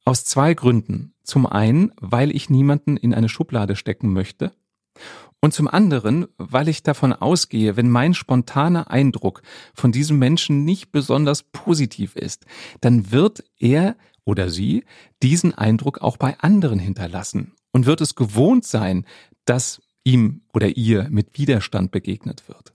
Aus 0.06 0.26
zwei 0.26 0.54
Gründen. 0.54 1.14
Zum 1.24 1.46
einen, 1.46 1.92
weil 2.00 2.34
ich 2.34 2.50
niemanden 2.50 2.96
in 2.96 3.14
eine 3.14 3.30
Schublade 3.30 3.76
stecken 3.76 4.14
möchte 4.14 4.54
und 5.40 5.54
zum 5.54 5.68
anderen, 5.68 6.28
weil 6.38 6.68
ich 6.68 6.84
davon 6.84 7.14
ausgehe, 7.14 7.78
wenn 7.78 7.90
mein 7.90 8.14
spontaner 8.14 8.90
Eindruck 8.90 9.44
von 9.74 9.92
diesem 9.92 10.18
Menschen 10.18 10.66
nicht 10.66 10.92
besonders 10.92 11.44
positiv 11.44 12.16
ist, 12.16 12.46
dann 12.82 13.12
wird 13.12 13.44
er 13.60 13.96
oder 14.26 14.50
sie 14.50 14.84
diesen 15.22 15.54
Eindruck 15.54 16.00
auch 16.00 16.18
bei 16.18 16.40
anderen 16.40 16.80
hinterlassen 16.80 17.54
und 17.72 17.86
wird 17.86 18.02
es 18.02 18.16
gewohnt 18.16 18.66
sein, 18.66 19.06
dass 19.46 19.82
ihm 20.04 20.42
oder 20.54 20.76
ihr 20.76 21.08
mit 21.10 21.38
Widerstand 21.38 21.92
begegnet 21.92 22.48
wird. 22.48 22.74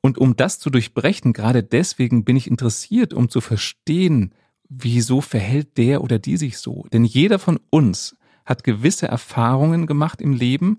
Und 0.00 0.18
um 0.18 0.36
das 0.36 0.58
zu 0.58 0.70
durchbrechen, 0.70 1.32
gerade 1.32 1.62
deswegen 1.62 2.24
bin 2.24 2.36
ich 2.36 2.48
interessiert, 2.48 3.14
um 3.14 3.28
zu 3.28 3.40
verstehen, 3.40 4.34
wieso 4.68 5.20
verhält 5.20 5.78
der 5.78 6.02
oder 6.02 6.18
die 6.18 6.36
sich 6.36 6.58
so. 6.58 6.84
Denn 6.92 7.04
jeder 7.04 7.38
von 7.38 7.58
uns 7.70 8.16
hat 8.44 8.64
gewisse 8.64 9.08
Erfahrungen 9.08 9.86
gemacht 9.86 10.20
im 10.20 10.32
Leben, 10.32 10.78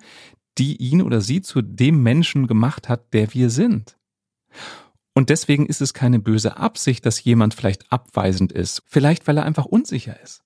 die 0.58 0.78
ihn 0.78 1.02
oder 1.02 1.22
sie 1.22 1.42
zu 1.42 1.62
dem 1.62 2.02
Menschen 2.02 2.48
gemacht 2.48 2.90
hat, 2.90 3.14
der 3.14 3.34
wir 3.34 3.50
sind. 3.50 3.98
Und 5.14 5.30
deswegen 5.30 5.66
ist 5.66 5.82
es 5.82 5.96
keine 5.96 6.20
böse 6.20 6.58
Absicht, 6.58 7.06
dass 7.06 7.24
jemand 7.24 7.56
vielleicht 7.56 7.92
abweisend 7.92 8.52
ist, 8.52 8.84
vielleicht 8.86 9.28
weil 9.28 9.38
er 9.38 9.46
einfach 9.46 9.66
unsicher 9.66 10.20
ist. 10.22 10.44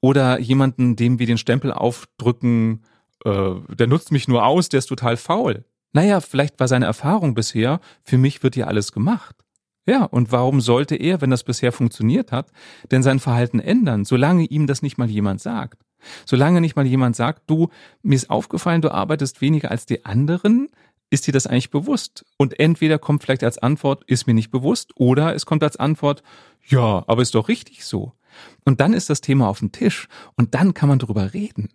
Oder 0.00 0.40
jemanden, 0.40 0.96
dem 0.96 1.18
wir 1.18 1.26
den 1.26 1.36
Stempel 1.36 1.72
aufdrücken, 1.72 2.84
äh, 3.24 3.54
der 3.68 3.86
nutzt 3.86 4.12
mich 4.12 4.26
nur 4.26 4.46
aus, 4.46 4.70
der 4.70 4.78
ist 4.78 4.86
total 4.86 5.18
faul. 5.18 5.64
Naja, 5.94 6.20
vielleicht 6.20 6.60
war 6.60 6.68
seine 6.68 6.86
Erfahrung 6.86 7.34
bisher, 7.34 7.80
für 8.02 8.18
mich 8.18 8.42
wird 8.42 8.56
ja 8.56 8.66
alles 8.66 8.92
gemacht. 8.92 9.36
Ja, 9.86 10.04
und 10.04 10.32
warum 10.32 10.60
sollte 10.60 10.96
er, 10.96 11.20
wenn 11.20 11.30
das 11.30 11.44
bisher 11.44 11.70
funktioniert 11.70 12.32
hat, 12.32 12.50
denn 12.90 13.02
sein 13.02 13.20
Verhalten 13.20 13.60
ändern, 13.60 14.04
solange 14.04 14.44
ihm 14.44 14.66
das 14.66 14.82
nicht 14.82 14.98
mal 14.98 15.08
jemand 15.08 15.40
sagt? 15.40 15.84
Solange 16.26 16.60
nicht 16.60 16.74
mal 16.74 16.86
jemand 16.86 17.16
sagt, 17.16 17.42
du, 17.46 17.68
mir 18.02 18.16
ist 18.16 18.28
aufgefallen, 18.28 18.82
du 18.82 18.92
arbeitest 18.92 19.40
weniger 19.40 19.70
als 19.70 19.86
die 19.86 20.04
anderen, 20.04 20.68
ist 21.10 21.26
dir 21.26 21.32
das 21.32 21.46
eigentlich 21.46 21.70
bewusst? 21.70 22.24
Und 22.38 22.58
entweder 22.58 22.98
kommt 22.98 23.22
vielleicht 23.22 23.44
als 23.44 23.58
Antwort, 23.58 24.02
ist 24.04 24.26
mir 24.26 24.34
nicht 24.34 24.50
bewusst, 24.50 24.92
oder 24.96 25.34
es 25.34 25.46
kommt 25.46 25.62
als 25.62 25.76
Antwort, 25.76 26.22
ja, 26.66 27.04
aber 27.06 27.22
ist 27.22 27.34
doch 27.34 27.48
richtig 27.48 27.84
so. 27.84 28.12
Und 28.64 28.80
dann 28.80 28.94
ist 28.94 29.10
das 29.10 29.20
Thema 29.20 29.48
auf 29.48 29.60
dem 29.60 29.70
Tisch 29.70 30.08
und 30.34 30.54
dann 30.54 30.74
kann 30.74 30.88
man 30.88 30.98
drüber 30.98 31.34
reden. 31.34 31.68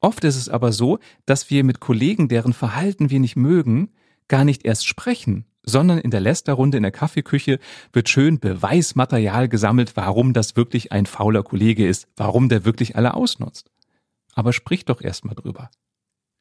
Oft 0.00 0.24
ist 0.24 0.36
es 0.36 0.48
aber 0.48 0.72
so, 0.72 0.98
dass 1.26 1.50
wir 1.50 1.64
mit 1.64 1.80
Kollegen, 1.80 2.28
deren 2.28 2.52
Verhalten 2.52 3.10
wir 3.10 3.20
nicht 3.20 3.36
mögen, 3.36 3.90
gar 4.28 4.44
nicht 4.44 4.64
erst 4.64 4.86
sprechen, 4.86 5.46
sondern 5.64 5.98
in 5.98 6.10
der 6.10 6.20
Lästerrunde 6.20 6.76
in 6.76 6.82
der 6.82 6.92
Kaffeeküche 6.92 7.58
wird 7.92 8.08
schön 8.08 8.40
Beweismaterial 8.40 9.48
gesammelt, 9.48 9.92
warum 9.94 10.32
das 10.32 10.56
wirklich 10.56 10.90
ein 10.92 11.06
fauler 11.06 11.42
Kollege 11.42 11.86
ist, 11.86 12.08
warum 12.16 12.48
der 12.48 12.64
wirklich 12.64 12.96
alle 12.96 13.14
ausnutzt. 13.14 13.70
Aber 14.34 14.52
sprich 14.52 14.84
doch 14.84 15.00
erstmal 15.00 15.34
drüber. 15.34 15.70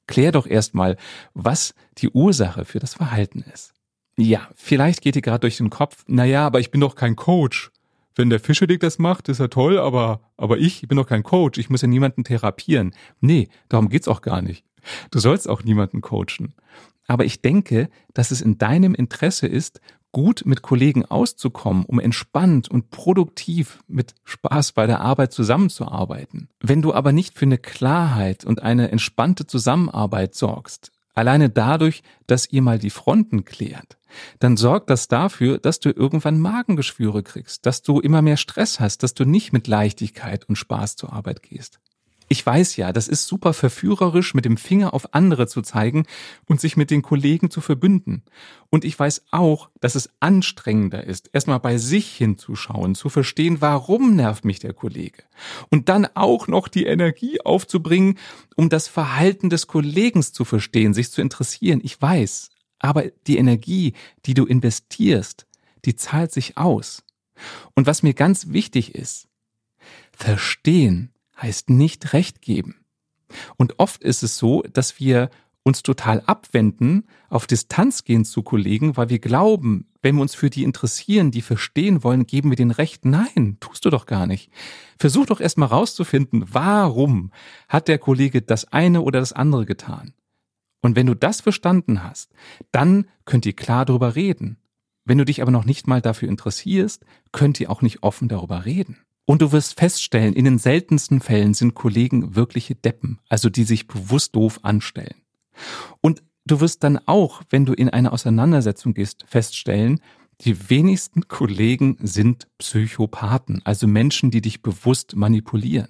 Klär 0.08 0.32
doch 0.32 0.48
erstmal, 0.48 0.98
was 1.34 1.76
die 1.98 2.10
Ursache 2.10 2.66
für 2.66 2.80
das 2.80 2.96
Verhalten 2.96 3.44
ist. 3.54 3.74
Ja, 4.18 4.50
vielleicht 4.56 5.02
geht 5.02 5.16
dir 5.16 5.22
gerade 5.22 5.42
durch 5.42 5.58
den 5.58 5.70
Kopf, 5.70 6.04
naja, 6.08 6.46
aber 6.46 6.60
ich 6.60 6.72
bin 6.72 6.82
doch 6.82 6.96
kein 6.96 7.16
Coach. 7.16 7.72
Wenn 8.16 8.30
der 8.30 8.40
Fischedick 8.40 8.80
das 8.80 9.00
macht, 9.00 9.30
ist 9.30 9.40
er 9.40 9.50
toll, 9.50 9.80
aber, 9.80 10.22
aber 10.38 10.58
ich 10.58 10.88
bin 10.88 10.98
doch 10.98 11.08
kein 11.08 11.24
Coach, 11.24 11.58
ich 11.60 11.70
muss 11.70 11.82
ja 11.82 11.88
niemanden 11.88 12.24
therapieren. 12.24 12.94
Nee, 13.20 13.50
darum 13.70 13.90
geht's 13.90 14.08
auch 14.08 14.22
gar 14.22 14.42
nicht. 14.42 14.66
Du 15.12 15.20
sollst 15.20 15.48
auch 15.48 15.64
niemanden 15.64 16.02
coachen. 16.02 16.54
Aber 17.08 17.26
ich 17.26 17.42
denke, 17.42 17.90
dass 18.14 18.32
es 18.32 18.42
in 18.42 18.58
deinem 18.58 18.94
Interesse 18.94 19.48
ist, 19.48 19.82
gut 20.12 20.44
mit 20.46 20.62
Kollegen 20.62 21.06
auszukommen, 21.06 21.86
um 21.86 22.00
entspannt 22.00 22.70
und 22.70 22.90
produktiv 22.90 23.80
mit 23.88 24.14
Spaß 24.24 24.74
bei 24.74 24.88
der 24.88 25.02
Arbeit 25.02 25.32
zusammenzuarbeiten. 25.32 26.50
Wenn 26.60 26.82
du 26.82 26.94
aber 26.94 27.12
nicht 27.12 27.38
für 27.38 27.46
eine 27.46 27.58
Klarheit 27.58 28.44
und 28.44 28.62
eine 28.62 28.92
entspannte 28.92 29.48
Zusammenarbeit 29.48 30.36
sorgst, 30.36 30.92
alleine 31.14 31.50
dadurch, 31.50 32.04
dass 32.28 32.52
ihr 32.52 32.62
mal 32.62 32.80
die 32.80 32.90
Fronten 32.90 33.46
klärt, 33.46 33.98
dann 34.40 34.58
sorgt 34.58 34.90
das 34.90 35.08
dafür, 35.08 35.58
dass 35.58 35.80
du 35.80 35.90
irgendwann 35.90 36.40
Magengeschwüre 36.40 37.24
kriegst, 37.24 37.66
dass 37.66 37.82
du 37.82 38.00
immer 38.00 38.22
mehr 38.22 38.38
Stress 38.38 38.80
hast, 38.80 39.04
dass 39.04 39.14
du 39.14 39.26
nicht 39.26 39.54
mit 39.54 39.68
Leichtigkeit 39.68 40.48
und 40.48 40.56
Spaß 40.56 40.96
zur 40.96 41.14
Arbeit 41.14 41.44
gehst. 41.44 41.80
Ich 42.32 42.46
weiß 42.46 42.78
ja, 42.78 42.94
das 42.94 43.10
ist 43.10 43.28
super 43.28 43.52
verführerisch, 43.52 44.34
mit 44.34 44.46
dem 44.46 44.56
Finger 44.56 44.94
auf 44.94 45.14
andere 45.14 45.48
zu 45.48 45.62
zeigen 45.62 46.06
und 46.46 46.62
sich 46.62 46.78
mit 46.78 46.90
den 46.90 47.02
Kollegen 47.02 47.50
zu 47.50 47.60
verbünden. 47.60 48.24
Und 48.70 48.86
ich 48.86 48.98
weiß 48.98 49.26
auch, 49.32 49.70
dass 49.82 49.96
es 49.96 50.12
anstrengender 50.22 51.04
ist, 51.04 51.30
erstmal 51.34 51.60
bei 51.60 51.78
sich 51.78 52.16
hinzuschauen, 52.16 52.96
zu 52.96 53.10
verstehen, 53.10 53.60
warum 53.60 54.16
nervt 54.16 54.46
mich 54.46 54.60
der 54.60 54.72
Kollege. 54.72 55.24
Und 55.72 55.90
dann 55.90 56.08
auch 56.14 56.48
noch 56.48 56.70
die 56.70 56.86
Energie 56.86 57.42
aufzubringen, 57.42 58.18
um 58.56 58.70
das 58.70 58.88
Verhalten 58.88 59.50
des 59.50 59.68
Kollegen 59.68 60.24
zu 60.24 60.46
verstehen, 60.46 60.94
sich 60.94 61.12
zu 61.12 61.22
interessieren. 61.22 61.82
Ich 61.84 62.02
weiß. 62.02 62.48
Aber 62.80 63.04
die 63.28 63.36
Energie, 63.36 63.92
die 64.26 64.36
du 64.36 64.46
investierst, 64.46 65.48
die 65.84 65.98
zahlt 65.98 66.32
sich 66.32 66.58
aus. 66.58 67.04
Und 67.76 67.88
was 67.88 68.04
mir 68.04 68.14
ganz 68.14 68.54
wichtig 68.54 68.96
ist, 68.96 69.28
verstehen 70.14 71.12
heißt 71.40 71.70
nicht 71.70 72.14
recht 72.14 72.42
geben. 72.42 72.76
Und 73.58 73.80
oft 73.80 74.04
ist 74.04 74.24
es 74.24 74.38
so, 74.38 74.64
dass 74.74 75.00
wir 75.00 75.30
uns 75.64 75.84
total 75.84 76.22
abwenden, 76.22 77.04
auf 77.30 77.46
Distanz 77.46 78.04
gehen 78.04 78.26
zu 78.26 78.42
Kollegen, 78.42 78.98
weil 78.98 79.10
wir 79.10 79.20
glauben, 79.20 79.88
wenn 80.02 80.16
wir 80.16 80.24
uns 80.24 80.34
für 80.34 80.50
die 80.50 80.64
interessieren, 80.64 81.30
die 81.30 81.44
verstehen 81.44 82.04
wollen, 82.04 82.26
geben 82.26 82.50
wir 82.50 82.56
den 82.56 82.72
Recht. 82.72 83.06
Nein, 83.06 83.58
tust 83.60 83.86
du 83.86 83.92
doch 83.92 84.08
gar 84.08 84.26
nicht. 84.26 84.52
Versuch 84.98 85.28
doch 85.28 85.40
erstmal 85.40 85.70
rauszufinden, 85.70 86.46
warum 86.52 87.32
hat 87.70 87.88
der 87.88 88.00
Kollege 88.00 88.42
das 88.42 88.66
eine 88.66 89.02
oder 89.02 89.20
das 89.20 89.34
andere 89.34 89.66
getan. 89.66 90.14
Und 90.82 90.96
wenn 90.96 91.06
du 91.06 91.14
das 91.14 91.42
verstanden 91.42 92.04
hast, 92.04 92.32
dann 92.72 93.06
könnt 93.26 93.46
ihr 93.46 93.56
klar 93.56 93.86
darüber 93.86 94.16
reden. 94.16 94.58
Wenn 95.06 95.20
du 95.20 95.26
dich 95.26 95.44
aber 95.44 95.52
noch 95.52 95.66
nicht 95.66 95.88
mal 95.88 96.02
dafür 96.02 96.28
interessierst, 96.30 97.06
könnt 97.32 97.60
ihr 97.60 97.70
auch 97.70 97.84
nicht 97.84 98.02
offen 98.02 98.30
darüber 98.30 98.66
reden. 98.66 98.98
Und 99.32 99.42
du 99.42 99.54
wirst 99.54 99.80
feststellen, 99.80 100.34
in 100.34 100.44
den 100.44 100.58
seltensten 100.58 101.22
Fällen 101.22 101.54
sind 101.54 101.74
Kollegen 101.74 102.36
wirkliche 102.36 102.76
Deppen, 102.76 103.22
also 103.30 103.50
die 103.50 103.64
sich 103.64 103.88
bewusst 103.88 104.36
doof 104.36 104.60
anstellen. 104.64 105.16
Und 106.02 106.22
du 106.46 106.60
wirst 106.60 106.84
dann 106.84 107.00
auch, 107.06 107.42
wenn 107.50 107.66
du 107.66 107.72
in 107.72 107.88
eine 107.88 108.12
Auseinandersetzung 108.12 108.94
gehst, 108.94 109.24
feststellen, 109.26 110.02
die 110.42 110.70
wenigsten 110.70 111.30
Kollegen 111.30 111.96
sind 112.02 112.50
Psychopathen, 112.58 113.62
also 113.64 113.88
Menschen, 113.88 114.32
die 114.32 114.42
dich 114.42 114.62
bewusst 114.64 115.16
manipulieren. 115.16 115.88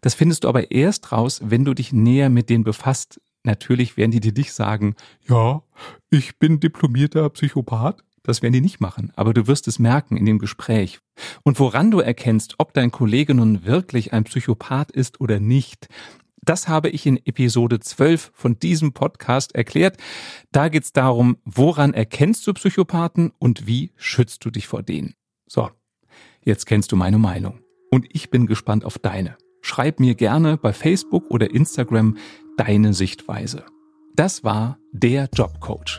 Das 0.00 0.14
findest 0.14 0.42
du 0.42 0.48
aber 0.48 0.72
erst 0.72 1.12
raus, 1.12 1.40
wenn 1.44 1.64
du 1.64 1.72
dich 1.72 1.92
näher 1.92 2.30
mit 2.30 2.50
denen 2.50 2.64
befasst. 2.64 3.20
Natürlich 3.44 3.96
werden 3.96 4.10
die 4.10 4.18
dir 4.18 4.32
nicht 4.32 4.52
sagen, 4.52 4.96
ja, 5.28 5.62
ich 6.10 6.36
bin 6.40 6.58
diplomierter 6.58 7.30
Psychopath. 7.30 8.02
Das 8.26 8.42
werden 8.42 8.54
die 8.54 8.60
nicht 8.60 8.80
machen, 8.80 9.12
aber 9.14 9.32
du 9.32 9.46
wirst 9.46 9.68
es 9.68 9.78
merken 9.78 10.16
in 10.16 10.24
dem 10.24 10.40
Gespräch. 10.40 10.98
Und 11.44 11.60
woran 11.60 11.92
du 11.92 12.00
erkennst, 12.00 12.56
ob 12.58 12.74
dein 12.74 12.90
Kollege 12.90 13.34
nun 13.34 13.64
wirklich 13.64 14.12
ein 14.12 14.24
Psychopath 14.24 14.90
ist 14.90 15.20
oder 15.20 15.38
nicht, 15.38 15.86
das 16.42 16.66
habe 16.66 16.88
ich 16.88 17.06
in 17.06 17.24
Episode 17.24 17.78
12 17.78 18.32
von 18.34 18.58
diesem 18.58 18.92
Podcast 18.92 19.54
erklärt. 19.54 19.96
Da 20.50 20.68
geht 20.68 20.82
es 20.82 20.92
darum, 20.92 21.36
woran 21.44 21.94
erkennst 21.94 22.44
du 22.48 22.52
Psychopathen 22.54 23.32
und 23.38 23.68
wie 23.68 23.92
schützt 23.94 24.44
du 24.44 24.50
dich 24.50 24.66
vor 24.66 24.82
denen. 24.82 25.14
So, 25.46 25.70
jetzt 26.42 26.66
kennst 26.66 26.90
du 26.90 26.96
meine 26.96 27.18
Meinung. 27.18 27.60
Und 27.92 28.06
ich 28.10 28.30
bin 28.30 28.46
gespannt 28.46 28.84
auf 28.84 28.98
deine. 28.98 29.36
Schreib 29.60 30.00
mir 30.00 30.16
gerne 30.16 30.56
bei 30.56 30.72
Facebook 30.72 31.30
oder 31.30 31.52
Instagram 31.52 32.16
deine 32.56 32.92
Sichtweise. 32.92 33.64
Das 34.16 34.42
war 34.42 34.78
der 34.98 35.28
Jobcoach. 35.32 35.98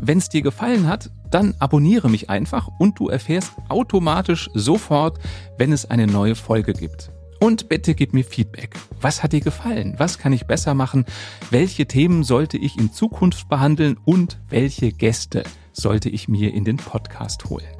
Wenn 0.00 0.18
es 0.18 0.28
dir 0.28 0.42
gefallen 0.42 0.86
hat, 0.86 1.10
dann 1.30 1.54
abonniere 1.58 2.08
mich 2.08 2.30
einfach 2.30 2.68
und 2.78 2.98
du 2.98 3.08
erfährst 3.08 3.52
automatisch 3.68 4.48
sofort, 4.54 5.18
wenn 5.58 5.72
es 5.72 5.90
eine 5.90 6.06
neue 6.06 6.34
Folge 6.34 6.72
gibt. 6.72 7.10
Und 7.40 7.68
bitte 7.68 7.94
gib 7.94 8.14
mir 8.14 8.24
Feedback. 8.24 8.76
Was 9.00 9.22
hat 9.22 9.32
dir 9.32 9.40
gefallen? 9.40 9.94
Was 9.98 10.18
kann 10.18 10.32
ich 10.32 10.46
besser 10.46 10.74
machen? 10.74 11.04
Welche 11.50 11.86
Themen 11.86 12.24
sollte 12.24 12.56
ich 12.58 12.78
in 12.78 12.92
Zukunft 12.92 13.48
behandeln? 13.48 13.96
Und 14.04 14.40
welche 14.48 14.90
Gäste 14.90 15.44
sollte 15.72 16.08
ich 16.08 16.28
mir 16.28 16.52
in 16.52 16.64
den 16.64 16.78
Podcast 16.78 17.44
holen? 17.48 17.76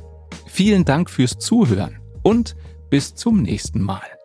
Vielen 0.46 0.84
Dank 0.84 1.10
fürs 1.10 1.38
Zuhören 1.38 1.98
und 2.22 2.54
bis 2.90 3.14
zum 3.14 3.42
nächsten 3.42 3.82
Mal. 3.82 4.17